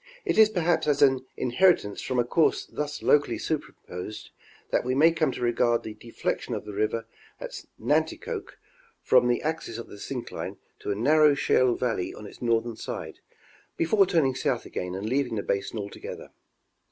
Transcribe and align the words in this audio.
It 0.25 0.39
is 0.39 0.49
perhaps 0.49 0.87
as 0.87 1.03
an 1.03 1.27
inheritance 1.37 2.01
from 2.01 2.17
a 2.17 2.23
course 2.23 2.65
thus 2.65 3.03
locally 3.03 3.37
superimposed 3.37 4.31
that 4.71 4.83
we 4.83 4.95
may 4.95 5.11
come 5.11 5.31
to 5.33 5.41
regard 5.43 5.83
the 5.83 5.93
deflection 5.93 6.55
of 6.55 6.65
the 6.65 6.73
river 6.73 7.05
at 7.39 7.63
Nanticoke 7.79 8.57
from 9.03 9.27
the 9.27 9.43
axis 9.43 9.77
of 9.77 9.89
the 9.89 9.99
syncline 9.99 10.57
to 10.79 10.89
a 10.89 10.95
narrow 10.95 11.35
shale 11.35 11.75
valley 11.75 12.15
on 12.15 12.25
its 12.25 12.41
northern 12.41 12.77
side, 12.77 13.19
before 13.77 14.07
turning 14.07 14.33
south 14.33 14.65
again 14.65 14.95
and 14.95 15.07
leaving 15.07 15.35
the 15.35 15.43
basin 15.43 15.77
altogether. 15.77 16.31